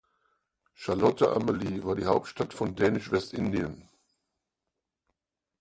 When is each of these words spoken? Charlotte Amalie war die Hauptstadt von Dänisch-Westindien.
Charlotte 0.73 1.21
Amalie 1.31 1.83
war 1.83 1.93
die 1.95 2.07
Hauptstadt 2.07 2.55
von 2.55 2.73
Dänisch-Westindien. 2.75 3.87